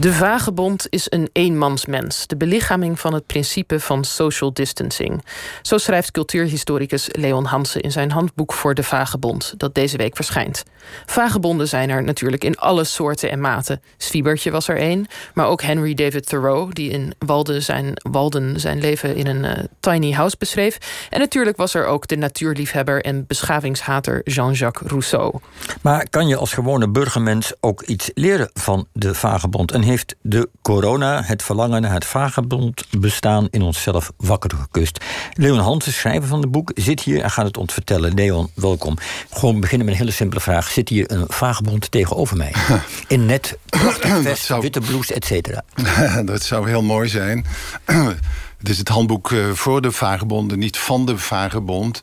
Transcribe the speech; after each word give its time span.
De 0.00 0.12
vagebond 0.12 0.86
is 0.90 1.06
een 1.10 1.28
eenmansmens, 1.32 2.26
de 2.26 2.36
belichaming 2.36 3.00
van 3.00 3.14
het 3.14 3.26
principe 3.26 3.80
van 3.80 4.04
social 4.04 4.52
distancing. 4.52 5.24
Zo 5.62 5.78
schrijft 5.78 6.10
cultuurhistoricus 6.10 7.08
Leon 7.12 7.44
Hansen 7.44 7.80
in 7.80 7.92
zijn 7.92 8.10
handboek 8.10 8.52
voor 8.52 8.74
de 8.74 8.82
vagebond, 8.82 9.54
dat 9.56 9.74
deze 9.74 9.96
week 9.96 10.16
verschijnt. 10.16 10.62
Vagebonden 11.06 11.68
zijn 11.68 11.90
er 11.90 12.02
natuurlijk 12.02 12.44
in 12.44 12.56
alle 12.56 12.84
soorten 12.84 13.30
en 13.30 13.40
maten. 13.40 13.82
Swiebertje 13.96 14.50
was 14.50 14.68
er 14.68 14.76
één, 14.76 15.06
maar 15.34 15.46
ook 15.46 15.62
Henry 15.62 15.94
David 15.94 16.26
Thoreau, 16.26 16.72
die 16.72 16.90
in 16.90 17.14
Walden 17.18 17.62
zijn, 17.62 17.92
Walden 17.94 18.60
zijn 18.60 18.80
leven 18.80 19.16
in 19.16 19.26
een 19.26 19.44
uh, 19.44 19.64
tiny 19.80 20.12
house 20.12 20.36
beschreef. 20.38 20.78
En 21.10 21.18
natuurlijk 21.18 21.56
was 21.56 21.74
er 21.74 21.86
ook 21.86 22.06
de 22.06 22.16
natuurliefhebber 22.16 23.04
en 23.04 23.26
beschavingshater 23.26 24.20
Jean-Jacques 24.24 24.90
Rousseau. 24.90 25.38
Maar 25.82 26.08
kan 26.10 26.28
je 26.28 26.36
als 26.36 26.52
gewone 26.52 26.88
burgermens 26.88 27.52
ook 27.60 27.82
iets 27.82 28.10
leren 28.14 28.50
van 28.52 28.86
de 28.92 29.14
vagebond? 29.14 29.72
Heeft 29.90 30.16
de 30.22 30.48
corona 30.62 31.22
het 31.22 31.42
verlangen 31.42 31.82
naar 31.82 31.92
het 31.92 32.04
vagebond 32.04 32.84
bestaan 32.98 33.48
in 33.50 33.62
onszelf 33.62 34.12
wakker 34.16 34.50
gekust? 34.56 35.04
Leon 35.32 35.58
Hansen, 35.58 35.92
schrijver 35.92 36.28
van 36.28 36.40
het 36.40 36.50
boek, 36.50 36.72
zit 36.74 37.00
hier 37.00 37.20
en 37.22 37.30
gaat 37.30 37.46
het 37.46 37.56
ons 37.56 37.72
vertellen. 37.72 38.14
Leon, 38.14 38.50
welkom. 38.54 38.96
Gewoon 39.30 39.60
beginnen 39.60 39.86
met 39.86 39.94
een 39.94 40.00
hele 40.00 40.14
simpele 40.14 40.40
vraag. 40.40 40.70
Zit 40.70 40.88
hier 40.88 41.10
een 41.10 41.24
vagebond 41.28 41.90
tegenover 41.90 42.36
mij? 42.36 42.54
In 43.08 43.26
net 43.26 43.58
prachtig 43.66 44.22
vest, 44.22 44.44
zou... 44.44 44.60
witte 44.60 44.80
blouse, 44.80 45.14
et 45.14 45.24
cetera. 45.24 45.62
dat 46.24 46.42
zou 46.42 46.68
heel 46.68 46.82
mooi 46.82 47.08
zijn. 47.08 47.44
Het 48.58 48.68
is 48.68 48.78
het 48.78 48.88
handboek 48.88 49.32
eh, 49.32 49.50
voor 49.50 49.82
de 49.82 49.92
vagebonden, 49.92 50.58
niet 50.58 50.78
van 50.78 51.06
de 51.06 51.18
vagebond. 51.18 52.00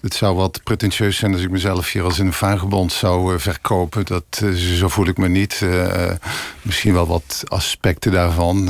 Het 0.00 0.14
zou 0.14 0.36
wat 0.36 0.60
pretentieus 0.62 1.16
zijn 1.16 1.32
als 1.32 1.42
ik 1.42 1.50
mezelf 1.50 1.92
hier 1.92 2.02
als 2.02 2.18
een 2.18 2.32
vagebond 2.32 2.92
zou 2.92 3.34
uh, 3.34 3.40
verkopen. 3.40 4.06
Dat, 4.06 4.40
uh, 4.42 4.54
zo 4.54 4.88
voel 4.88 5.06
ik 5.06 5.16
me 5.16 5.28
niet. 5.28 5.60
Uh, 5.62 6.10
misschien 6.62 6.92
wel 6.92 7.06
wat 7.06 7.42
aspecten 7.48 8.12
daarvan. 8.12 8.68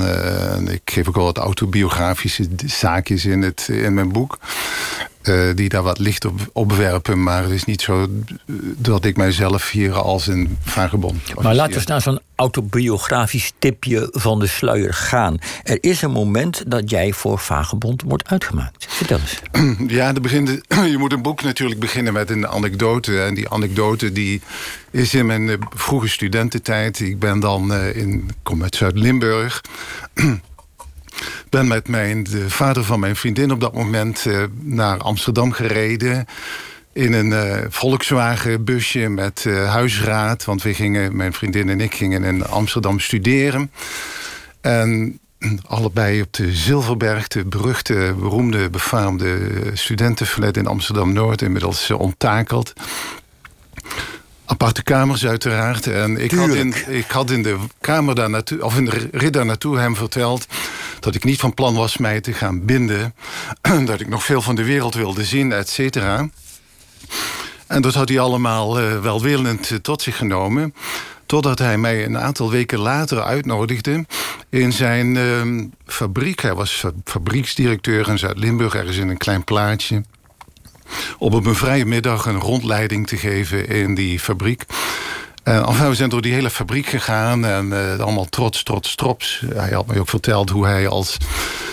ik 0.69 0.81
geef 0.85 1.09
ook 1.09 1.15
wel 1.15 1.25
wat 1.25 1.39
autobiografische 1.39 2.49
zaakjes 2.67 3.25
in, 3.25 3.43
het, 3.43 3.69
in 3.69 3.95
mijn 3.95 4.13
boek. 4.13 4.39
Uh, 5.31 5.55
die 5.55 5.69
daar 5.69 5.83
wat 5.83 5.99
licht 5.99 6.25
op, 6.25 6.51
op 6.53 6.73
werpen. 6.73 7.23
Maar 7.23 7.43
het 7.43 7.53
is 7.53 7.65
niet 7.65 7.83
zo 7.83 8.07
dat 8.77 9.05
ik 9.05 9.17
mijzelf 9.17 9.71
hier 9.71 9.93
als 9.93 10.27
een 10.27 10.59
vagebond... 10.65 11.35
Maar 11.43 11.55
laten 11.55 11.73
we 11.73 11.79
eens 11.79 11.87
naar 11.87 12.01
zo'n 12.01 12.21
autobiografisch 12.35 13.53
tipje 13.59 14.09
van 14.13 14.39
de 14.39 14.47
sluier 14.47 14.95
gaan. 14.95 15.39
Er 15.63 15.79
is 15.81 16.03
een 16.03 16.11
moment 16.11 16.63
dat 16.67 16.91
jij 16.91 17.13
voor 17.13 17.39
vagebond 17.39 18.03
wordt 18.03 18.29
uitgemaakt. 18.29 18.87
Vertel 18.89 19.19
eens. 19.19 19.41
Ja, 19.97 20.13
begint, 20.13 20.61
je 20.93 20.99
moet 20.99 21.13
een 21.13 21.23
boek 21.23 21.43
natuurlijk 21.43 21.81
beginnen 21.81 22.13
met 22.13 22.31
een 22.31 22.49
anekdote. 22.49 23.23
En 23.23 23.35
die 23.35 23.49
anekdote 23.49 24.13
die 24.13 24.41
is 24.91 25.15
in 25.15 25.27
mijn 25.27 25.59
vroege 25.75 26.09
studententijd. 26.09 27.01
Ik 27.01 27.19
ben 27.19 27.41
dan 27.41 27.75
in, 27.75 28.31
kom 28.43 28.63
uit 28.63 28.77
Zuid-Limburg 28.77 29.61
ben 31.49 31.67
met 31.67 31.89
mijn, 31.89 32.23
de 32.23 32.51
vader 32.51 32.85
van 32.85 33.01
mijn 33.01 33.17
vriendin 33.17 33.53
op 33.53 33.61
dat 33.61 33.75
moment 33.75 34.25
uh, 34.27 34.45
naar 34.61 34.99
Amsterdam 34.99 35.53
gereden. 35.53 36.27
In 36.93 37.13
een 37.13 37.31
uh, 37.31 37.57
Volkswagen 37.69 38.65
busje 38.65 39.09
met 39.09 39.45
uh, 39.47 39.71
huisraad. 39.73 40.45
Want 40.45 40.63
we 40.63 40.75
gingen, 40.75 41.17
mijn 41.17 41.33
vriendin 41.33 41.69
en 41.69 41.81
ik 41.81 41.95
gingen 41.95 42.25
in 42.25 42.47
Amsterdam 42.47 43.01
studeren. 43.01 43.71
En 44.61 45.19
allebei 45.67 46.21
op 46.21 46.33
de 46.33 46.53
Zilverberg, 46.53 47.29
de 47.29 47.45
beruchte, 47.45 48.15
beroemde, 48.19 48.71
befaamde 48.71 49.39
studentenflat 49.75 50.57
in 50.57 50.67
Amsterdam-Noord. 50.67 51.43
Inmiddels 51.43 51.91
onttakeld 51.91 52.73
aparte 54.51 54.83
kamers 54.83 55.27
uiteraard. 55.27 55.87
En 55.87 56.17
ik 56.17 56.31
had, 56.31 56.49
in, 56.49 56.75
ik 56.89 57.07
had 57.07 57.31
in 57.31 57.43
de 57.43 57.57
kamer 57.81 58.15
daar 58.15 58.31
naartoe, 58.31 58.65
of 58.65 58.77
in 58.77 58.85
de 58.85 59.09
rit 59.13 59.33
daar 59.33 59.47
naartoe 59.47 59.79
hem 59.79 59.97
verteld 59.97 60.47
dat 61.01 61.15
ik 61.15 61.25
niet 61.25 61.41
van 61.41 61.55
plan 61.55 61.75
was 61.75 61.97
mij 61.97 62.21
te 62.21 62.33
gaan 62.33 62.65
binden. 62.65 63.15
dat 63.85 64.01
ik 64.01 64.09
nog 64.09 64.25
veel 64.25 64.43
van 64.43 64.55
de 64.55 64.65
wereld 64.65 64.95
wilde 64.95 65.25
zien, 65.25 65.53
et 65.53 65.69
cetera. 65.69 66.29
En 67.67 67.83
dat 67.83 67.95
had 67.95 68.09
hij 68.09 68.21
allemaal 68.21 68.81
uh, 68.81 69.01
welwillend 69.01 69.71
uh, 69.71 69.79
tot 69.79 70.03
zich 70.03 70.17
genomen. 70.17 70.75
Totdat 71.27 71.59
hij 71.59 71.79
mij 71.79 72.05
een 72.05 72.19
aantal 72.19 72.51
weken 72.51 72.79
later 72.79 73.23
uitnodigde 73.23 74.07
in 74.49 74.73
zijn 74.73 75.15
uh, 75.15 75.65
fabriek. 75.87 76.41
Hij 76.41 76.55
was 76.55 76.85
fabrieksdirecteur 77.05 78.09
in 78.09 78.19
Zuid-Limburg, 78.19 78.75
ergens 78.75 78.97
in 78.97 79.09
een 79.09 79.17
klein 79.17 79.45
plaatsje 79.45 80.03
om 81.19 81.35
op 81.35 81.47
een 81.47 81.55
vrije 81.55 81.87
middag 81.87 82.27
een 82.27 82.41
rondleiding 82.41 83.07
te 83.07 83.17
geven 83.17 83.69
in 83.69 83.95
die 83.95 84.21
fabriek. 84.21 84.65
En 85.43 85.65
enfin, 85.67 85.89
we 85.89 85.95
zijn 85.95 86.11
door 86.11 86.23
die 86.23 86.33
hele 86.33 86.51
fabriek 86.51 86.87
gegaan 86.87 87.45
en 87.45 87.67
uh, 87.67 87.99
allemaal 87.99 88.29
trots, 88.29 88.63
trots, 88.63 88.95
trots. 88.95 89.43
Hij 89.55 89.71
had 89.71 89.87
mij 89.87 89.99
ook 89.99 90.09
verteld 90.09 90.51
hoe 90.51 90.67
hij 90.67 90.89
als, 90.89 91.17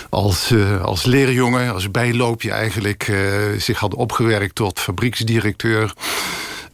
als, 0.09 0.51
uh, 0.51 0.83
als 0.83 1.05
leerjongen, 1.05 1.73
als 1.73 1.91
bijloopje 1.91 2.51
eigenlijk... 2.51 3.11
Zich 3.57 3.79
had 3.79 3.95
opgewerkt 3.95 4.55
tot 4.55 4.79
fabrieksdirecteur. 4.79 5.93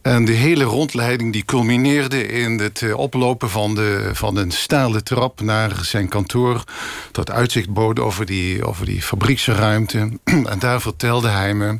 En 0.02 0.24
de 0.24 0.32
hele 0.32 0.64
rondleiding 0.64 1.32
die 1.32 1.44
culmineerde 1.44 2.26
in 2.26 2.58
het 2.58 2.94
oplopen 2.94 3.50
van, 3.50 3.74
de, 3.74 4.10
van 4.12 4.36
een 4.36 4.50
stalen 4.50 5.04
trap 5.04 5.40
naar 5.40 5.78
zijn 5.82 6.08
kantoor. 6.08 6.64
Dat 7.12 7.30
uitzicht 7.30 7.70
bood 7.70 8.00
over 8.00 8.26
die, 8.26 8.66
over 8.66 8.86
die 8.86 9.02
fabrieksruimte. 9.02 10.18
en 10.52 10.58
daar 10.58 10.80
vertelde 10.80 11.28
hij 11.28 11.54
me 11.54 11.78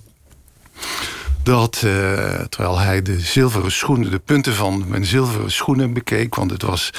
dat 1.45 1.83
uh, 1.85 1.93
terwijl 2.41 2.79
hij 2.79 3.03
de 3.03 3.21
zilveren 3.21 3.73
schoenen, 3.73 4.11
de 4.11 4.19
punten 4.19 4.55
van 4.55 4.85
mijn 4.89 5.05
zilveren 5.05 5.53
schoenen 5.53 5.93
bekeek, 5.93 6.35
want 6.35 6.51
het 6.51 6.63
was 6.63 6.91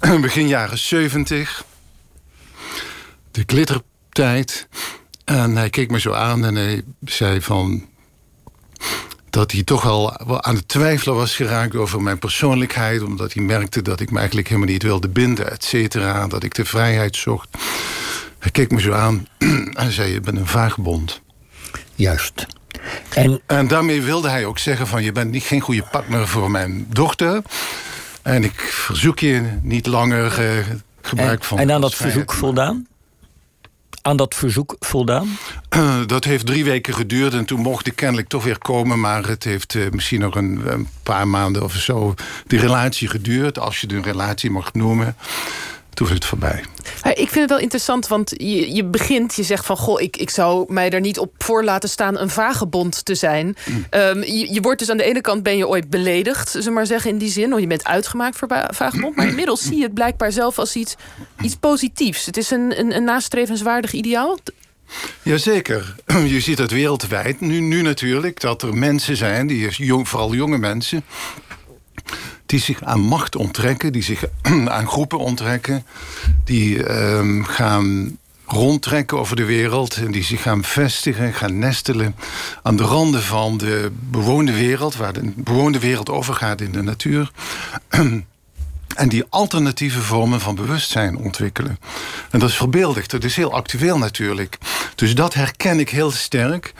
begin 0.20 0.48
jaren 0.48 0.78
70, 0.78 1.64
de 3.30 3.42
glittertijd. 3.46 4.68
En 5.24 5.56
hij 5.56 5.70
keek 5.70 5.90
me 5.90 6.00
zo 6.00 6.12
aan 6.12 6.44
en 6.44 6.54
hij 6.54 6.82
zei 7.04 7.40
van 7.40 7.86
dat 9.30 9.52
hij 9.52 9.62
toch 9.62 9.82
wel 9.82 10.42
aan 10.42 10.54
het 10.54 10.68
twijfelen 10.68 11.14
was 11.14 11.36
geraakt 11.36 11.76
over 11.76 12.02
mijn 12.02 12.18
persoonlijkheid. 12.18 13.02
Omdat 13.02 13.32
hij 13.32 13.42
merkte 13.42 13.82
dat 13.82 14.00
ik 14.00 14.10
me 14.10 14.18
eigenlijk 14.18 14.48
helemaal 14.48 14.70
niet 14.70 14.82
wilde 14.82 15.08
binden, 15.08 15.50
et 15.50 15.64
cetera. 15.64 16.26
Dat 16.26 16.42
ik 16.42 16.54
de 16.54 16.64
vrijheid 16.64 17.16
zocht. 17.16 17.48
Hij 18.38 18.50
keek 18.50 18.70
me 18.70 18.80
zo 18.80 18.92
aan 18.92 19.26
en 19.72 19.92
zei, 19.92 20.12
je 20.12 20.20
bent 20.20 20.36
een 20.36 20.46
vagebond. 20.46 21.20
Juist. 21.94 22.46
En, 23.08 23.40
en 23.46 23.68
daarmee 23.68 24.02
wilde 24.02 24.28
hij 24.28 24.44
ook 24.44 24.58
zeggen 24.58 24.86
van... 24.86 25.02
je 25.02 25.12
bent 25.12 25.30
niet, 25.30 25.42
geen 25.42 25.60
goede 25.60 25.84
partner 25.90 26.28
voor 26.28 26.50
mijn 26.50 26.86
dochter. 26.88 27.42
En 28.22 28.44
ik 28.44 28.60
verzoek 28.60 29.18
je 29.18 29.58
niet 29.62 29.86
langer 29.86 30.40
uh, 30.40 30.66
gebruik 31.02 31.40
en, 31.40 31.46
van... 31.46 31.58
En 31.58 31.72
aan 31.72 31.80
dat 31.80 31.94
verzoek 31.94 32.32
voldaan? 32.32 32.86
Aan 34.02 34.16
dat 34.16 34.34
verzoek 34.34 34.76
voldaan? 34.78 35.38
Uh, 35.76 36.06
dat 36.06 36.24
heeft 36.24 36.46
drie 36.46 36.64
weken 36.64 36.94
geduurd 36.94 37.34
en 37.34 37.44
toen 37.44 37.60
mocht 37.60 37.86
ik 37.86 37.96
kennelijk 37.96 38.28
toch 38.28 38.44
weer 38.44 38.58
komen. 38.58 39.00
Maar 39.00 39.26
het 39.26 39.44
heeft 39.44 39.74
uh, 39.74 39.90
misschien 39.90 40.20
nog 40.20 40.34
een, 40.34 40.60
een, 40.64 40.88
paar 41.02 41.28
maanden 41.28 41.62
of 41.62 41.72
zo 41.74 42.14
die 42.46 42.58
relatie 42.58 43.08
geduurd. 43.08 43.58
Als 43.58 43.80
je 43.80 43.86
de 43.86 44.00
relatie 44.00 44.50
mag 44.50 44.72
noemen 44.72 45.16
toen 45.94 46.06
was 46.06 46.16
het 46.16 46.24
voorbij. 46.24 46.64
Ik 47.02 47.28
vind 47.28 47.34
het 47.34 47.48
wel 47.48 47.58
interessant, 47.58 48.06
want 48.06 48.30
je, 48.36 48.74
je 48.74 48.84
begint, 48.84 49.34
je 49.34 49.42
zegt 49.42 49.66
van... 49.66 49.76
goh, 49.76 50.00
ik, 50.00 50.16
ik 50.16 50.30
zou 50.30 50.72
mij 50.72 50.90
er 50.90 51.00
niet 51.00 51.18
op 51.18 51.32
voor 51.38 51.64
laten 51.64 51.88
staan 51.88 52.18
een 52.18 52.30
vagebond 52.30 53.04
te 53.04 53.14
zijn. 53.14 53.56
Mm. 53.64 53.86
Um, 53.90 54.22
je, 54.22 54.52
je, 54.52 54.60
wordt 54.60 54.78
dus 54.78 54.90
aan 54.90 54.96
de 54.96 55.04
ene 55.04 55.20
kant 55.20 55.42
ben 55.42 55.56
je 55.56 55.68
ooit 55.68 55.90
beledigd, 55.90 56.50
zullen 56.50 56.72
maar 56.72 56.86
zeggen 56.86 57.10
in 57.10 57.18
die 57.18 57.30
zin. 57.30 57.54
Of 57.54 57.60
je 57.60 57.66
bent 57.66 57.84
uitgemaakt 57.84 58.36
voor 58.36 58.48
vagebond. 58.70 59.16
Maar 59.16 59.26
inmiddels 59.26 59.62
zie 59.62 59.76
je 59.76 59.82
het 59.82 59.94
blijkbaar 59.94 60.32
zelf 60.32 60.58
als 60.58 60.76
iets, 60.76 60.94
iets 61.40 61.56
positiefs. 61.56 62.26
Het 62.26 62.36
is 62.36 62.50
een, 62.50 62.78
een, 62.78 62.96
een 62.96 63.04
nastrevenswaardig 63.04 63.92
ideaal. 63.92 64.38
Jazeker. 65.22 65.94
Je 66.34 66.40
ziet 66.40 66.58
het 66.58 66.70
wereldwijd 66.70 67.40
nu, 67.40 67.60
nu 67.60 67.82
natuurlijk... 67.82 68.40
dat 68.40 68.62
er 68.62 68.74
mensen 68.74 69.16
zijn, 69.16 69.46
die, 69.46 69.68
jong, 69.70 70.08
vooral 70.08 70.34
jonge 70.34 70.58
mensen 70.58 71.04
die 72.46 72.60
zich 72.60 72.82
aan 72.82 73.00
macht 73.00 73.36
onttrekken, 73.36 73.92
die 73.92 74.02
zich 74.02 74.24
aan 74.66 74.86
groepen 74.86 75.18
onttrekken, 75.18 75.86
die 76.44 76.90
um, 76.90 77.44
gaan 77.44 78.18
rondtrekken 78.46 79.18
over 79.18 79.36
de 79.36 79.44
wereld 79.44 79.96
en 79.96 80.12
die 80.12 80.24
zich 80.24 80.42
gaan 80.42 80.64
vestigen, 80.64 81.34
gaan 81.34 81.58
nestelen 81.58 82.14
aan 82.62 82.76
de 82.76 82.82
randen 82.82 83.22
van 83.22 83.58
de 83.58 83.90
bewoonde 84.10 84.52
wereld, 84.52 84.96
waar 84.96 85.12
de 85.12 85.32
bewoonde 85.36 85.78
wereld 85.78 86.10
overgaat 86.10 86.60
in 86.60 86.72
de 86.72 86.82
natuur. 86.82 87.30
En 88.94 89.08
die 89.08 89.24
alternatieve 89.28 90.00
vormen 90.00 90.40
van 90.40 90.54
bewustzijn 90.54 91.16
ontwikkelen. 91.16 91.78
En 92.30 92.38
dat 92.38 92.48
is 92.48 92.56
verbeeldig, 92.56 93.06
dat 93.06 93.24
is 93.24 93.36
heel 93.36 93.52
actueel 93.52 93.98
natuurlijk. 93.98 94.58
Dus 94.94 95.14
dat 95.14 95.34
herken 95.34 95.80
ik 95.80 95.90
heel 95.90 96.10
sterk. 96.10 96.72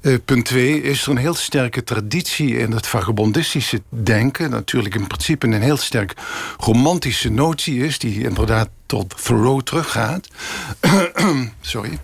Uh, 0.00 0.16
punt 0.24 0.44
2 0.44 0.82
is 0.82 1.02
er 1.02 1.10
een 1.10 1.16
heel 1.16 1.34
sterke 1.34 1.84
traditie 1.84 2.56
in 2.58 2.72
het 2.72 2.86
vagabondistische 2.86 3.82
denken. 3.88 4.50
Natuurlijk 4.50 4.94
in 4.94 5.06
principe 5.06 5.46
een 5.46 5.62
heel 5.62 5.76
sterk 5.76 6.14
romantische 6.58 7.30
notie 7.30 7.84
is... 7.84 7.98
die 7.98 8.22
inderdaad 8.22 8.68
tot 8.86 9.24
Thoreau 9.24 9.62
teruggaat. 9.62 10.28
Sorry. 11.60 11.98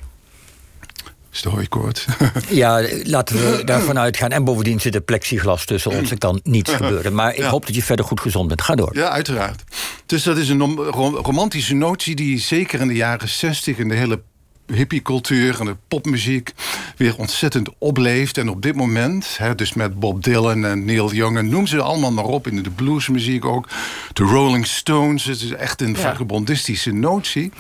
is 1.32 1.42
de 1.42 1.48
hooikoorts. 1.48 2.04
ja, 2.48 2.86
laten 3.02 3.36
we 3.36 3.64
daarvan 3.64 3.98
uitgaan. 3.98 4.30
En 4.30 4.44
bovendien 4.44 4.80
zit 4.80 4.94
er 4.94 5.00
plexiglas 5.00 5.64
tussen 5.64 5.90
ons. 5.90 6.10
Er 6.10 6.18
kan 6.18 6.40
niets 6.42 6.72
gebeuren. 6.72 7.14
Maar 7.14 7.34
ik 7.34 7.44
hoop 7.44 7.66
dat 7.66 7.74
je 7.74 7.82
verder 7.82 8.04
goed 8.04 8.20
gezond 8.20 8.48
bent. 8.48 8.62
Ga 8.62 8.74
door. 8.74 8.96
Ja, 8.96 9.08
uiteraard. 9.08 9.64
Dus 10.06 10.22
dat 10.22 10.36
is 10.36 10.48
een 10.48 10.74
romantische 11.22 11.74
notie 11.74 12.14
die 12.14 12.38
zeker 12.38 12.80
in 12.80 12.88
de 12.88 12.94
jaren 12.94 13.28
zestig... 13.28 13.78
in 13.78 13.88
de 13.88 13.94
hele 13.94 14.22
hippiecultuur 14.66 15.60
en 15.60 15.66
de 15.66 15.76
popmuziek 15.88 16.52
weer 16.96 17.16
ontzettend 17.16 17.68
opleeft. 17.78 18.38
En 18.38 18.48
op 18.48 18.62
dit 18.62 18.74
moment, 18.74 19.36
hè, 19.38 19.54
dus 19.54 19.74
met 19.74 20.00
Bob 20.00 20.24
Dylan 20.24 20.64
en 20.64 20.84
Neil 20.84 21.12
Young... 21.12 21.36
en 21.38 21.48
noem 21.48 21.66
ze 21.66 21.80
allemaal 21.80 22.12
maar 22.12 22.24
op, 22.24 22.46
in 22.46 22.62
de 22.62 22.70
bluesmuziek 22.70 23.44
ook. 23.44 23.68
De 24.12 24.22
Rolling 24.22 24.66
Stones, 24.66 25.24
het 25.24 25.42
is 25.42 25.50
echt 25.50 25.80
een 25.80 25.90
ja. 25.90 25.96
vagabondistische 25.96 26.92
notie. 26.92 27.52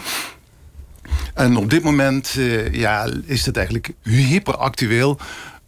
En 1.34 1.56
op 1.56 1.70
dit 1.70 1.82
moment 1.82 2.34
uh, 2.38 2.72
ja, 2.72 3.08
is 3.24 3.44
dat 3.44 3.56
eigenlijk 3.56 3.90
hyperactueel 4.02 5.18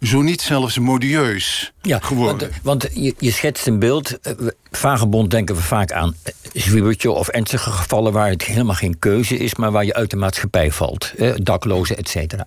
zo 0.00 0.22
niet 0.22 0.40
zelfs 0.40 0.78
modieus 0.78 1.72
ja, 1.82 1.98
geworden. 1.98 2.50
Want, 2.62 2.82
want 2.82 2.94
je, 2.94 3.14
je, 3.18 3.30
schetst 3.30 3.66
een 3.66 3.78
beeld. 3.78 4.18
Uh, 4.22 4.48
vagebond 4.70 5.30
denken 5.30 5.54
we 5.54 5.62
vaak 5.62 5.92
aan 5.92 6.14
zwiebertje 6.52 7.10
of 7.10 7.28
ernstige 7.28 7.70
gevallen 7.70 8.12
waar 8.12 8.28
het 8.28 8.42
helemaal 8.42 8.74
geen 8.74 8.98
keuze 8.98 9.36
is, 9.36 9.54
maar 9.54 9.72
waar 9.72 9.84
je 9.84 9.94
uit 9.94 10.10
de 10.10 10.16
maatschappij 10.16 10.70
valt. 10.70 11.12
Uh, 11.16 11.32
daklozen, 11.36 11.96
et 11.96 12.08
cetera. 12.08 12.46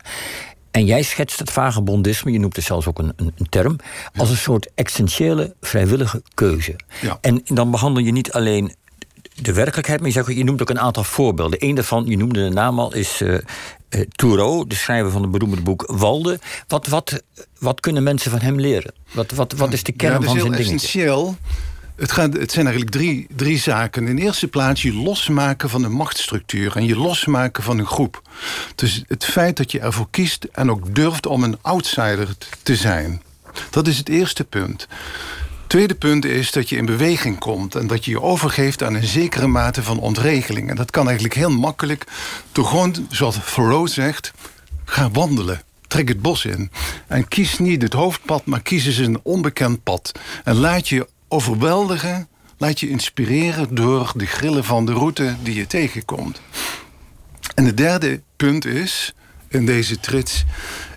En 0.72 0.86
jij 0.86 1.02
schetst 1.02 1.40
het 1.40 1.52
vagebondisme, 1.52 2.32
je 2.32 2.40
noemt 2.40 2.56
het 2.56 2.66
zelfs 2.66 2.88
ook 2.88 3.00
een, 3.00 3.14
een, 3.16 3.34
een 3.38 3.50
term, 3.50 3.76
als 4.16 4.30
een 4.30 4.38
soort 4.38 4.70
essentiële 4.76 5.56
vrijwillige 5.62 6.22
keuze. 6.34 6.76
Ja. 7.02 7.18
En 7.22 7.42
dan 7.46 7.72
behandel 7.72 8.04
je 8.04 8.12
niet 8.12 8.32
alleen 8.32 8.76
de 9.42 9.54
werkelijkheid, 9.54 10.00
maar 10.00 10.08
je, 10.08 10.14
zegt, 10.14 10.38
je 10.38 10.44
noemt 10.44 10.62
ook 10.62 10.70
een 10.70 10.80
aantal 10.80 11.04
voorbeelden. 11.04 11.66
Eén 11.66 11.76
daarvan, 11.76 12.06
je 12.06 12.18
noemde 12.18 12.44
de 12.44 12.54
naam 12.54 12.80
al, 12.80 12.94
is 12.94 13.22
uh, 13.22 13.34
uh, 13.34 14.02
Thoreau, 14.10 14.68
de 14.68 14.76
schrijver 14.76 15.12
van 15.12 15.22
het 15.22 15.32
beroemde 15.32 15.62
boek 15.62 15.84
Walde. 15.88 16.40
Wat, 16.68 16.88
wat, 16.88 17.24
wat 17.60 17.80
kunnen 17.80 18.04
mensen 18.04 18.32
van 18.32 18.40
hem 18.40 18.60
leren? 18.60 18.94
Wat, 19.12 19.32
wat, 19.32 19.54
wat 19.54 19.74
is 19.74 19.84
de 19.84 19.92
kern 19.92 20.14
ja, 20.14 20.22
van 20.22 20.40
zijn 20.40 20.52
dingetje? 20.52 20.74
essentieel. 20.74 21.38
Het, 22.00 22.12
gaat, 22.12 22.34
het 22.34 22.52
zijn 22.52 22.66
eigenlijk 22.68 22.96
drie, 22.96 23.28
drie 23.36 23.58
zaken. 23.58 24.08
In 24.08 24.16
de 24.16 24.22
eerste 24.22 24.48
plaats 24.48 24.82
je 24.82 24.94
losmaken 24.94 25.70
van 25.70 25.84
een 25.84 25.92
machtsstructuur... 25.92 26.76
en 26.76 26.86
je 26.86 26.98
losmaken 26.98 27.64
van 27.64 27.80
een 27.80 27.86
groep. 27.86 28.22
Dus 28.76 29.04
het 29.08 29.26
feit 29.26 29.58
dat 29.58 29.72
je 29.72 29.80
ervoor 29.80 30.08
kiest 30.10 30.44
en 30.52 30.72
ook 30.72 30.96
durft 30.96 31.26
om 31.26 31.44
een 31.44 31.58
outsider 31.62 32.28
te 32.64 32.76
zijn. 32.76 33.22
Dat 33.70 33.88
is 33.88 33.98
het 33.98 34.10
eerste 34.10 34.44
punt. 34.44 34.88
Tweede 35.68 35.96
punt 35.96 36.26
is 36.26 36.52
dat 36.52 36.70
je 36.70 36.76
in 36.76 36.86
beweging 36.86 37.40
komt... 37.40 37.76
en 37.76 37.88
dat 37.88 38.06
je 38.06 38.12
je 38.12 38.22
overgeeft 38.22 38.84
aan 38.84 38.96
een 38.96 39.08
zekere 39.08 39.48
mate 39.48 39.84
van 39.84 40.00
ontregeling. 40.00 40.70
En 40.70 40.76
dat 40.76 40.92
kan 40.92 41.06
eigenlijk 41.06 41.36
heel 41.36 41.52
makkelijk 41.52 42.04
door 42.52 42.66
gewoon, 42.66 43.08
zoals 43.10 43.38
Thoreau 43.54 43.88
zegt... 43.88 44.32
ga 44.86 45.12
wandelen, 45.12 45.62
trek 45.88 46.08
het 46.08 46.22
bos 46.22 46.46
in. 46.46 46.72
En 47.08 47.28
kies 47.28 47.60
niet 47.60 47.82
het 47.82 47.94
hoofdpad, 47.94 48.46
maar 48.46 48.62
kies 48.62 48.86
eens 48.86 48.98
een 48.98 49.20
onbekend 49.24 49.84
pad. 49.84 50.12
En 50.44 50.56
laat 50.56 50.90
je 50.90 51.08
overweldigen, 51.30 52.28
laat 52.58 52.80
je 52.80 52.90
inspireren... 52.90 53.76
door 53.76 54.12
de 54.16 54.26
grillen 54.26 54.64
van 54.64 54.86
de 54.86 54.94
route 54.94 55.36
die 55.44 55.56
je 55.56 55.68
tegenkomt. 55.68 56.42
En 57.56 57.66
het 57.66 57.78
derde 57.78 58.22
punt 58.36 58.66
is, 58.66 59.14
in 59.48 59.66
deze 59.66 60.00
trits 60.00 60.46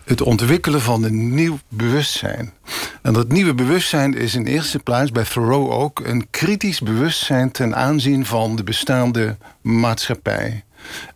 het 0.05 0.20
ontwikkelen 0.20 0.81
van 0.81 1.02
een 1.02 1.34
nieuw 1.34 1.58
bewustzijn. 1.69 2.52
En 3.02 3.12
dat 3.12 3.29
nieuwe 3.29 3.55
bewustzijn 3.55 4.14
is 4.14 4.34
in 4.34 4.46
eerste 4.46 4.79
plaats 4.79 5.11
bij 5.12 5.25
Thoreau 5.25 5.70
ook... 5.70 6.00
een 6.00 6.26
kritisch 6.31 6.81
bewustzijn 6.81 7.50
ten 7.50 7.76
aanzien 7.76 8.26
van 8.26 8.56
de 8.56 8.62
bestaande 8.62 9.37
maatschappij. 9.61 10.64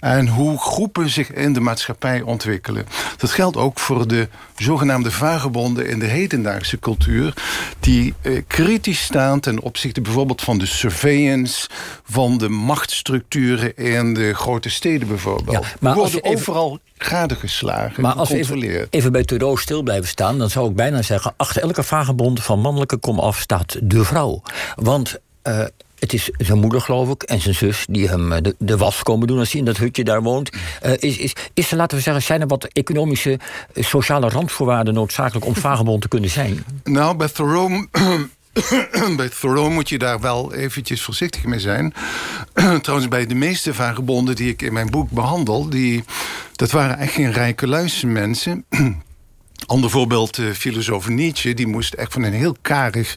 En 0.00 0.28
hoe 0.28 0.58
groepen 0.58 1.10
zich 1.10 1.32
in 1.32 1.52
de 1.52 1.60
maatschappij 1.60 2.20
ontwikkelen. 2.20 2.86
Dat 3.16 3.30
geldt 3.30 3.56
ook 3.56 3.78
voor 3.78 4.08
de 4.08 4.28
zogenaamde 4.56 5.10
vagebonden 5.10 5.88
in 5.88 5.98
de 5.98 6.06
hedendaagse 6.06 6.78
cultuur... 6.78 7.34
die 7.80 8.14
eh, 8.20 8.42
kritisch 8.46 9.02
staan 9.02 9.40
ten 9.40 9.60
opzichte 9.60 10.00
bijvoorbeeld 10.00 10.42
van 10.42 10.58
de 10.58 10.66
surveillance... 10.66 11.68
van 12.04 12.38
de 12.38 12.48
machtsstructuren 12.48 13.76
in 13.76 14.14
de 14.14 14.34
grote 14.34 14.70
steden 14.70 15.08
bijvoorbeeld. 15.08 15.64
Ja, 15.64 15.72
maar 15.80 15.94
worden 15.94 16.20
even... 16.22 16.36
overal 16.36 16.78
gadegeslagen, 16.98 18.02
Maar 18.02 18.14
als 18.14 18.28
we 18.28 18.36
even, 18.36 18.86
even 18.90 19.12
bij 19.12 19.24
Thoreau 19.24 19.58
stil 19.58 19.82
blijven 19.82 20.08
staan... 20.08 20.38
dan 20.38 20.50
zou 20.50 20.68
ik 20.70 20.76
bijna 20.76 21.02
zeggen... 21.02 21.34
achter 21.36 21.62
elke 21.62 21.82
vagebond 21.82 22.42
van 22.42 22.60
mannelijke 22.60 22.96
komaf 22.96 23.38
staat 23.38 23.76
de 23.82 24.04
vrouw. 24.04 24.42
Want... 24.74 25.18
Uh, 25.42 25.64
het 25.98 26.12
is 26.12 26.30
zijn 26.36 26.58
moeder, 26.58 26.80
geloof 26.80 27.08
ik, 27.08 27.22
en 27.22 27.40
zijn 27.40 27.54
zus 27.54 27.86
die 27.90 28.08
hem 28.08 28.32
eh, 28.32 28.42
de, 28.42 28.54
de 28.58 28.76
was 28.76 29.02
komen 29.02 29.26
doen 29.26 29.38
als 29.38 29.50
hij 29.50 29.60
in 29.60 29.66
dat 29.66 29.76
hutje 29.76 30.04
daar 30.04 30.22
woont. 30.22 30.50
Uh, 30.84 30.92
is, 30.98 31.16
is, 31.16 31.32
is 31.54 31.70
er, 31.70 31.76
laten 31.76 31.96
we 31.96 32.02
zeggen, 32.02 32.22
zijn 32.22 32.40
er 32.40 32.46
wat 32.46 32.64
economische, 32.64 33.38
eh, 33.74 33.84
sociale 33.84 34.28
randvoorwaarden 34.28 34.94
noodzakelijk 34.94 35.46
om 35.46 35.56
vagebond 35.56 36.02
te 36.02 36.08
kunnen 36.08 36.30
zijn? 36.30 36.64
Nou, 36.84 37.16
bij 37.16 37.28
Thoreau. 37.28 37.86
bij 39.16 39.28
Thoreau 39.40 39.70
moet 39.70 39.88
je 39.88 39.98
daar 39.98 40.20
wel 40.20 40.54
eventjes 40.54 41.02
voorzichtig 41.02 41.44
mee 41.44 41.60
zijn. 41.60 41.94
Trouwens, 42.82 43.08
bij 43.08 43.26
de 43.26 43.34
meeste 43.34 43.74
vagebonden 43.74 44.36
die 44.36 44.48
ik 44.48 44.62
in 44.62 44.72
mijn 44.72 44.90
boek 44.90 45.10
behandel... 45.10 45.68
Die, 45.68 46.04
dat 46.52 46.70
waren 46.70 46.98
echt 46.98 47.12
geen 47.12 47.32
rijke 47.32 47.66
luistermensen. 47.66 48.64
Ander 49.66 49.90
voorbeeld, 49.90 50.34
de 50.34 50.54
filosoof 50.54 51.08
Nietzsche... 51.08 51.54
die 51.54 51.66
moest 51.66 51.94
echt 51.94 52.12
van 52.12 52.22
een 52.22 52.32
heel 52.32 52.56
karig 52.62 53.14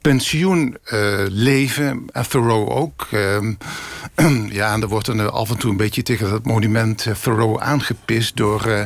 pensioenleven. 0.00 2.04
Uh, 2.16 2.22
Thoreau 2.22 2.70
ook. 2.70 3.08
Uh, 3.10 3.38
ja, 4.58 4.72
en 4.72 4.82
er 4.82 4.88
wordt 4.88 5.06
er 5.06 5.30
af 5.30 5.50
en 5.50 5.58
toe 5.58 5.70
een 5.70 5.76
beetje 5.76 6.02
tegen 6.02 6.30
dat 6.30 6.44
monument 6.44 7.06
uh, 7.06 7.14
Thoreau 7.14 7.60
aangepist... 7.60 8.36
door 8.36 8.66
uh, 8.66 8.82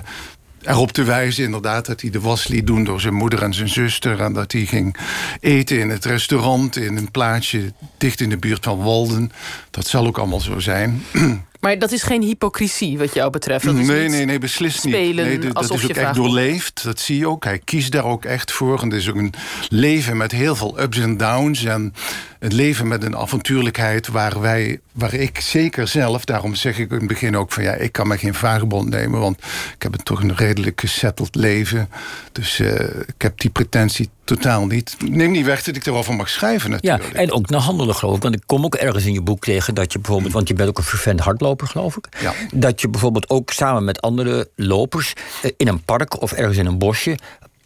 erop 0.62 0.92
te 0.92 1.02
wijzen 1.02 1.44
inderdaad 1.44 1.86
dat 1.86 2.00
hij 2.00 2.10
de 2.10 2.20
was 2.20 2.48
liet 2.48 2.66
doen... 2.66 2.84
door 2.84 3.00
zijn 3.00 3.14
moeder 3.14 3.42
en 3.42 3.54
zijn 3.54 3.68
zuster. 3.68 4.20
En 4.20 4.32
dat 4.32 4.52
hij 4.52 4.64
ging 4.64 4.96
eten 5.40 5.78
in 5.78 5.90
het 5.90 6.04
restaurant... 6.04 6.76
in 6.76 6.96
een 6.96 7.10
plaatsje 7.10 7.72
dicht 7.98 8.20
in 8.20 8.28
de 8.28 8.38
buurt 8.38 8.64
van 8.64 8.82
Walden. 8.82 9.32
Dat 9.70 9.86
zal 9.86 10.06
ook 10.06 10.18
allemaal 10.18 10.40
zo 10.40 10.58
zijn. 10.58 11.02
Maar 11.64 11.78
dat 11.78 11.92
is 11.92 12.02
geen 12.02 12.22
hypocrisie 12.22 12.98
wat 12.98 13.14
jou 13.14 13.30
betreft? 13.30 13.64
Dat 13.64 13.74
is 13.74 13.86
nee, 13.86 14.08
nee, 14.08 14.24
nee, 14.24 14.38
beslist 14.38 14.84
niet. 14.84 14.94
Nee, 14.94 15.38
dat 15.38 15.62
is 15.62 15.70
ook 15.70 15.90
echt 15.90 16.14
doorleefd. 16.14 16.84
Dat 16.84 17.00
zie 17.00 17.18
je 17.18 17.28
ook. 17.28 17.44
Hij 17.44 17.58
kiest 17.58 17.92
daar 17.92 18.04
ook 18.04 18.24
echt 18.24 18.52
voor. 18.52 18.80
En 18.80 18.90
het 18.90 19.00
is 19.00 19.08
ook 19.08 19.16
een 19.16 19.32
leven 19.68 20.16
met 20.16 20.32
heel 20.32 20.56
veel 20.56 20.80
ups 20.80 20.98
en 20.98 21.16
downs. 21.16 21.64
En 21.64 21.94
het 22.38 22.52
leven 22.52 22.88
met 22.88 23.04
een 23.04 23.16
avontuurlijkheid 23.16 24.08
waar 24.08 24.40
wij, 24.40 24.80
waar 24.94 25.14
ik 25.14 25.40
zeker 25.40 25.88
zelf, 25.88 26.24
daarom 26.24 26.54
zeg 26.54 26.78
ik 26.78 26.90
in 26.90 26.96
het 26.96 27.06
begin 27.06 27.36
ook 27.36 27.52
van 27.52 27.62
ja, 27.62 27.72
ik 27.72 27.92
kan 27.92 28.08
me 28.08 28.18
geen 28.18 28.34
vagebond 28.34 28.88
nemen, 28.88 29.20
want 29.20 29.38
ik 29.74 29.82
heb 29.82 29.94
een 29.94 30.02
toch 30.02 30.22
een 30.22 30.36
redelijk 30.36 30.80
gesetteld 30.80 31.34
leven. 31.34 31.88
Dus 32.32 32.58
uh, 32.58 32.80
ik 33.06 33.14
heb 33.22 33.40
die 33.40 33.50
pretentie 33.50 34.08
totaal 34.24 34.66
niet. 34.66 34.96
Neem 35.08 35.30
niet 35.30 35.44
weg 35.44 35.62
dat 35.62 35.76
ik 35.76 35.86
erover 35.86 36.14
mag 36.14 36.28
schrijven 36.28 36.70
natuurlijk. 36.70 37.12
Ja, 37.12 37.18
en 37.20 37.32
ook 37.32 37.50
naar 37.50 37.60
handelen 37.60 37.94
geloof 37.94 38.16
ik. 38.16 38.22
Want 38.22 38.34
ik 38.34 38.42
kom 38.46 38.64
ook 38.64 38.74
ergens 38.74 39.04
in 39.04 39.12
je 39.12 39.22
boek 39.22 39.44
tegen 39.44 39.74
dat 39.74 39.92
je 39.92 39.98
bijvoorbeeld, 39.98 40.32
want 40.32 40.48
je 40.48 40.54
bent 40.54 40.68
ook 40.68 40.78
een 40.78 40.84
vervent 40.84 41.20
hardloper 41.20 41.66
geloof 41.66 41.96
ik. 41.96 42.08
Ja. 42.20 42.32
Dat 42.52 42.80
je 42.80 42.88
bijvoorbeeld 42.88 43.30
ook 43.30 43.50
samen 43.50 43.84
met 43.84 44.00
andere 44.00 44.48
lopers 44.56 45.12
eh, 45.42 45.50
in 45.56 45.68
een 45.68 45.82
park 45.82 46.22
of 46.22 46.32
ergens 46.32 46.58
in 46.58 46.66
een 46.66 46.78
bosje 46.78 47.16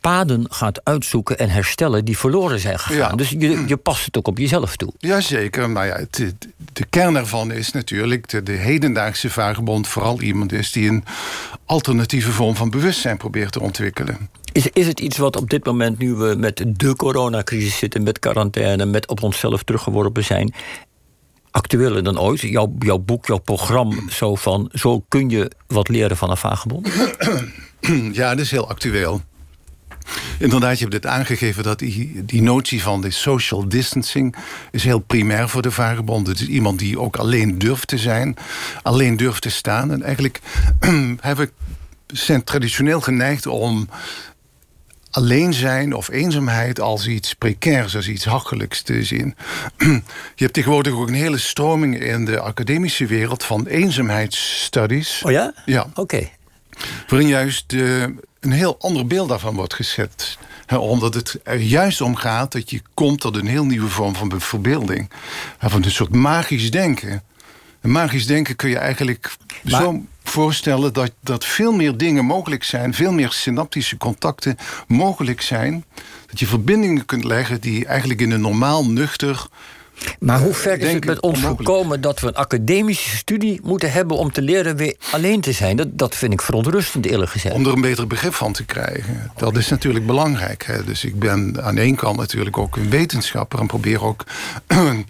paden 0.00 0.46
gaat 0.48 0.80
uitzoeken 0.84 1.38
en 1.38 1.50
herstellen 1.50 2.04
die 2.04 2.18
verloren 2.18 2.60
zijn 2.60 2.78
gegaan. 2.78 3.16
Dus 3.16 3.28
je, 3.28 3.64
je 3.66 3.76
past 3.76 4.04
het 4.04 4.16
ook 4.16 4.28
op 4.28 4.38
jezelf 4.38 4.76
toe. 4.76 4.92
Jazeker, 4.98 5.70
maar 5.70 5.86
ja, 5.86 5.96
het, 5.96 6.36
de 6.78 6.86
kern 6.90 7.16
ervan 7.16 7.52
is 7.52 7.72
natuurlijk... 7.72 8.28
De, 8.28 8.42
de 8.42 8.52
hedendaagse 8.52 9.30
vagebond 9.30 9.88
vooral 9.88 10.20
iemand 10.20 10.52
is... 10.52 10.72
die 10.72 10.88
een 10.88 11.04
alternatieve 11.64 12.30
vorm 12.30 12.56
van 12.56 12.70
bewustzijn 12.70 13.16
probeert 13.16 13.52
te 13.52 13.60
ontwikkelen. 13.60 14.30
Is, 14.52 14.68
is 14.72 14.86
het 14.86 15.00
iets 15.00 15.16
wat 15.16 15.36
op 15.36 15.50
dit 15.50 15.64
moment, 15.64 15.98
nu 15.98 16.14
we 16.14 16.34
met 16.38 16.64
de 16.66 16.96
coronacrisis 16.96 17.78
zitten... 17.78 18.02
met 18.02 18.18
quarantaine, 18.18 18.84
met 18.84 19.08
op 19.08 19.22
onszelf 19.22 19.62
teruggeworpen 19.62 20.24
zijn 20.24 20.54
actueler 21.50 22.04
dan 22.04 22.20
ooit. 22.20 22.40
Jouw, 22.40 22.74
jouw 22.78 22.98
boek, 22.98 23.26
jouw 23.26 23.38
programma, 23.38 23.96
zo 24.10 24.34
van... 24.34 24.70
zo 24.72 25.04
kun 25.08 25.28
je 25.28 25.50
wat 25.66 25.88
leren 25.88 26.16
van 26.16 26.30
een 26.30 26.36
vagebond? 26.36 26.88
Ja, 28.12 28.30
dat 28.30 28.38
is 28.38 28.50
heel 28.50 28.68
actueel. 28.68 29.22
Inderdaad, 30.38 30.78
je 30.78 30.82
hebt 30.82 30.94
het 30.94 31.06
aangegeven 31.06 31.62
dat 31.62 31.78
die, 31.78 32.24
die 32.24 32.42
notie 32.42 32.82
van 32.82 33.00
de 33.00 33.10
social 33.10 33.68
distancing... 33.68 34.36
is 34.70 34.84
heel 34.84 34.98
primair 34.98 35.48
voor 35.48 35.62
de 35.62 35.70
vagebonden. 35.70 36.32
Het 36.32 36.42
is 36.42 36.48
iemand 36.48 36.78
die 36.78 37.00
ook 37.00 37.16
alleen 37.16 37.58
durft 37.58 37.88
te 37.88 37.98
zijn. 37.98 38.36
Alleen 38.82 39.16
durft 39.16 39.42
te 39.42 39.50
staan. 39.50 39.92
En 39.92 40.02
eigenlijk 40.02 40.40
hebben 41.20 41.50
zijn 42.06 42.44
traditioneel 42.44 43.00
geneigd 43.00 43.46
om 43.46 43.88
alleen 45.10 45.52
zijn 45.52 45.94
of 45.94 46.08
eenzaamheid 46.08 46.80
als 46.80 47.06
iets 47.06 47.34
precairs, 47.34 47.96
als 47.96 48.08
iets 48.08 48.24
hachelijks 48.24 48.82
te 48.82 49.04
zien. 49.04 49.34
Je 50.34 50.44
hebt 50.44 50.52
tegenwoordig 50.52 50.92
ook 50.92 51.08
een 51.08 51.14
hele 51.14 51.38
stroming 51.38 52.00
in 52.00 52.24
de 52.24 52.40
academische 52.40 53.06
wereld 53.06 53.44
van 53.44 53.66
eenzaamheidsstudies. 53.66 55.22
Oh 55.24 55.30
ja? 55.30 55.54
Ja. 55.66 55.86
Oké. 55.94 56.28
Waarin 57.08 57.28
juist 57.28 57.64
de, 57.70 58.14
een 58.40 58.52
heel 58.52 58.76
ander 58.80 59.06
beeld 59.06 59.28
daarvan 59.28 59.54
wordt 59.54 59.74
gezet. 59.74 60.38
omdat 60.78 61.14
het 61.14 61.40
er 61.42 61.60
juist 61.60 62.00
om 62.00 62.16
gaat 62.16 62.52
dat 62.52 62.70
je 62.70 62.82
komt 62.94 63.20
tot 63.20 63.36
een 63.36 63.46
heel 63.46 63.64
nieuwe 63.64 63.88
vorm 63.88 64.14
van 64.14 64.40
verbeelding. 64.40 65.10
Van 65.58 65.84
een 65.84 65.90
soort 65.90 66.14
magisch 66.14 66.70
denken. 66.70 67.22
En 67.80 67.90
magisch 67.90 68.26
denken 68.26 68.56
kun 68.56 68.68
je 68.70 68.78
eigenlijk 68.78 69.36
zo 69.64 70.04
voorstellen 70.22 70.92
dat, 70.92 71.12
dat 71.20 71.44
veel 71.44 71.72
meer 71.72 71.96
dingen 71.96 72.24
mogelijk 72.24 72.64
zijn, 72.64 72.94
veel 72.94 73.12
meer 73.12 73.32
synaptische 73.32 73.96
contacten 73.96 74.56
mogelijk 74.86 75.40
zijn. 75.40 75.84
Dat 76.26 76.40
je 76.40 76.46
verbindingen 76.46 77.04
kunt 77.04 77.24
leggen 77.24 77.60
die 77.60 77.86
eigenlijk 77.86 78.20
in 78.20 78.30
een 78.30 78.40
normaal 78.40 78.86
nuchter 78.86 79.46
maar 80.20 80.40
hoe 80.40 80.54
ver 80.54 80.80
is 80.80 80.92
het 80.92 81.04
met 81.04 81.20
ons 81.20 81.40
gekomen 81.40 82.00
dat 82.00 82.20
we 82.20 82.26
een 82.26 82.34
academische 82.34 83.16
studie 83.16 83.60
moeten 83.62 83.92
hebben 83.92 84.16
om 84.16 84.32
te 84.32 84.42
leren 84.42 84.76
weer 84.76 84.96
alleen 85.12 85.40
te 85.40 85.52
zijn? 85.52 85.76
Dat, 85.76 85.88
dat 85.90 86.14
vind 86.14 86.32
ik 86.32 86.42
verontrustend, 86.42 87.06
eerlijk 87.06 87.30
gezegd. 87.30 87.54
Om 87.54 87.66
er 87.66 87.72
een 87.72 87.80
beter 87.80 88.06
begrip 88.06 88.34
van 88.34 88.52
te 88.52 88.64
krijgen. 88.64 89.30
Dat 89.36 89.56
is 89.56 89.68
natuurlijk 89.68 90.06
belangrijk. 90.06 90.64
Hè? 90.66 90.84
Dus 90.84 91.04
ik 91.04 91.18
ben 91.18 91.62
aan 91.62 91.76
één 91.76 91.94
kant 91.94 92.16
natuurlijk 92.16 92.58
ook 92.58 92.76
een 92.76 92.90
wetenschapper 92.90 93.58
en 93.58 93.66
probeer 93.66 94.04
ook 94.04 94.24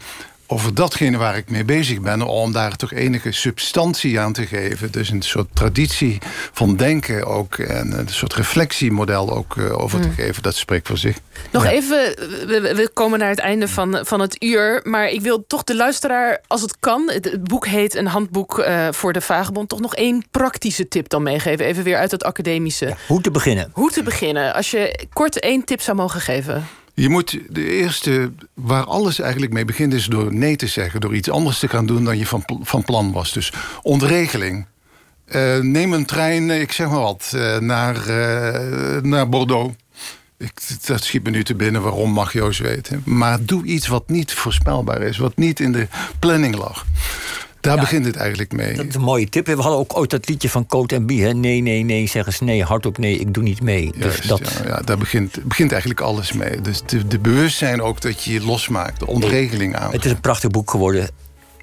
over 0.50 0.74
datgene 0.74 1.16
waar 1.16 1.36
ik 1.36 1.50
mee 1.50 1.64
bezig 1.64 2.00
ben... 2.00 2.22
om 2.22 2.52
daar 2.52 2.76
toch 2.76 2.92
enige 2.92 3.32
substantie 3.32 4.20
aan 4.20 4.32
te 4.32 4.46
geven. 4.46 4.92
Dus 4.92 5.10
een 5.10 5.22
soort 5.22 5.48
traditie 5.52 6.18
van 6.52 6.76
denken 6.76 7.26
ook... 7.26 7.58
en 7.58 7.98
een 7.98 8.08
soort 8.08 8.34
reflectiemodel 8.34 9.32
ook 9.32 9.56
uh, 9.56 9.78
over 9.78 10.00
te 10.00 10.06
hmm. 10.06 10.16
geven. 10.16 10.42
Dat 10.42 10.54
spreekt 10.54 10.86
voor 10.86 10.98
zich. 10.98 11.18
Nog 11.50 11.64
even, 11.64 12.14
we, 12.46 12.72
we, 12.76 12.90
komen 12.92 13.18
naar 13.18 13.28
het 13.28 13.38
einde 13.38 13.68
van, 13.68 13.98
van 14.02 14.20
het 14.20 14.42
uur... 14.42 14.80
maar 14.84 15.08
ik 15.08 15.20
wil 15.20 15.44
toch 15.46 15.64
de 15.64 15.76
luisteraar, 15.76 16.40
als 16.46 16.60
het 16.60 16.76
kan... 16.80 17.10
het 17.10 17.44
boek 17.44 17.66
heet 17.66 17.94
een 17.94 18.06
handboek 18.06 18.58
uh, 18.58 18.88
voor 18.90 19.12
de 19.12 19.20
vagebond... 19.20 19.68
toch 19.68 19.80
nog 19.80 19.94
één 19.94 20.24
praktische 20.30 20.88
tip 20.88 21.08
dan 21.08 21.22
meegeven. 21.22 21.66
Even 21.66 21.84
weer 21.84 21.96
uit 21.96 22.10
het 22.10 22.24
academische. 22.24 22.96
hoe 23.06 23.20
te 23.20 23.30
beginnen. 23.30 23.70
Hoe 23.72 23.90
te 23.90 24.02
beginnen. 24.02 24.54
Als 24.54 24.70
je 24.70 25.06
kort 25.12 25.40
één 25.40 25.64
tip 25.64 25.80
zou 25.80 25.96
mogen 25.96 26.20
geven... 26.20 26.66
Je 26.98 27.08
moet 27.08 27.38
de 27.48 27.64
eerste, 27.64 28.32
waar 28.54 28.84
alles 28.84 29.20
eigenlijk 29.20 29.52
mee 29.52 29.64
begint, 29.64 29.92
is 29.92 30.06
door 30.06 30.34
nee 30.34 30.56
te 30.56 30.66
zeggen. 30.66 31.00
Door 31.00 31.14
iets 31.14 31.30
anders 31.30 31.58
te 31.58 31.68
gaan 31.68 31.86
doen 31.86 32.04
dan 32.04 32.18
je 32.18 32.26
van, 32.26 32.42
van 32.62 32.84
plan 32.84 33.12
was. 33.12 33.32
Dus 33.32 33.52
ontregeling. 33.82 34.66
Uh, 35.28 35.58
neem 35.58 35.92
een 35.92 36.04
trein, 36.04 36.50
ik 36.50 36.72
zeg 36.72 36.88
maar 36.88 37.00
wat, 37.00 37.32
uh, 37.34 37.58
naar, 37.58 37.96
uh, 38.08 39.02
naar 39.02 39.28
Bordeaux. 39.28 39.74
Ik, 40.38 40.52
dat 40.86 41.04
schiet 41.04 41.24
me 41.24 41.30
nu 41.30 41.44
te 41.44 41.54
binnen, 41.54 41.82
waarom 41.82 42.10
mag 42.10 42.32
Joost 42.32 42.60
weten. 42.60 43.02
Maar 43.04 43.38
doe 43.44 43.64
iets 43.64 43.86
wat 43.86 44.08
niet 44.08 44.32
voorspelbaar 44.32 45.02
is, 45.02 45.16
wat 45.16 45.36
niet 45.36 45.60
in 45.60 45.72
de 45.72 45.88
planning 46.18 46.56
lag. 46.56 46.86
Daar 47.68 47.80
begint 47.80 48.04
het 48.04 48.16
eigenlijk 48.16 48.52
mee. 48.52 48.74
Dat 48.74 48.86
is 48.86 48.94
een 48.94 49.00
mooie 49.00 49.28
tip. 49.28 49.46
We 49.46 49.54
hadden 49.54 49.78
ook 49.78 49.96
ooit 49.96 50.10
dat 50.10 50.28
liedje 50.28 50.48
van 50.48 50.66
Coat 50.66 50.92
en 50.92 51.06
Bie. 51.06 51.34
Nee, 51.34 51.60
nee, 51.60 51.82
nee, 51.82 52.06
zeggen 52.06 52.32
ze 52.32 52.44
nee. 52.44 52.64
Hardop 52.64 52.98
nee, 52.98 53.18
ik 53.18 53.34
doe 53.34 53.42
niet 53.42 53.62
mee. 53.62 53.92
dus 53.98 54.20
dat... 54.20 54.60
ja, 54.64 54.80
daar 54.80 54.98
begint, 54.98 55.44
begint 55.44 55.70
eigenlijk 55.70 56.00
alles 56.00 56.32
mee. 56.32 56.60
Dus 56.60 56.82
de, 56.86 57.06
de 57.06 57.18
bewustzijn 57.18 57.82
ook 57.82 58.00
dat 58.00 58.24
je 58.24 58.32
je 58.32 58.44
losmaakt. 58.44 58.98
De 58.98 59.06
ontregeling 59.06 59.76
aan. 59.76 59.92
Het 59.92 60.04
is 60.04 60.10
een 60.10 60.20
prachtig 60.20 60.50
boek 60.50 60.70
geworden 60.70 61.08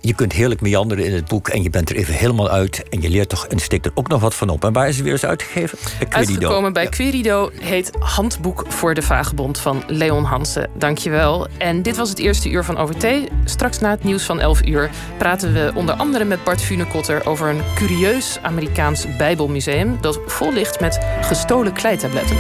je 0.05 0.13
kunt 0.13 0.33
heerlijk 0.33 0.61
meanderen 0.61 1.05
in 1.05 1.13
het 1.13 1.27
boek 1.27 1.47
en 1.47 1.63
je 1.63 1.69
bent 1.69 1.89
er 1.89 1.95
even 1.95 2.13
helemaal 2.13 2.49
uit. 2.49 2.83
En 2.89 3.01
je 3.01 3.09
leert 3.09 3.29
toch 3.29 3.47
en 3.47 3.59
steekt 3.59 3.85
er 3.85 3.91
ook 3.93 4.07
nog 4.07 4.21
wat 4.21 4.35
van 4.35 4.49
op. 4.49 4.63
En 4.63 4.73
waar 4.73 4.87
is 4.87 4.95
het 4.95 5.03
weer 5.03 5.13
eens 5.13 5.25
uitgegeven? 5.25 5.77
Uitgekomen 6.09 6.73
bij 6.73 6.83
ja. 6.83 6.89
Querido 6.89 7.49
heet 7.59 7.91
Handboek 7.99 8.65
voor 8.67 8.93
de 8.93 9.01
Vagebond 9.01 9.59
van 9.59 9.83
Leon 9.87 10.23
Hansen. 10.23 10.69
Dankjewel. 10.77 11.47
En 11.57 11.81
dit 11.81 11.97
was 11.97 12.09
het 12.09 12.19
eerste 12.19 12.49
uur 12.49 12.63
van 12.63 12.77
OVT. 12.77 13.29
Straks 13.45 13.79
na 13.79 13.89
het 13.89 14.03
nieuws 14.03 14.23
van 14.23 14.39
11 14.39 14.65
uur 14.65 14.89
praten 15.17 15.53
we 15.53 15.71
onder 15.75 15.95
andere 15.95 16.23
met 16.23 16.43
Bart 16.43 16.61
Funekotter 16.61 17.25
over 17.25 17.49
een 17.49 17.61
curieus 17.75 18.39
Amerikaans 18.41 19.05
Bijbelmuseum 19.17 19.97
dat 20.01 20.19
vol 20.25 20.53
ligt 20.53 20.79
met 20.79 20.99
gestolen 21.21 21.73
kleitabletten. 21.73 22.37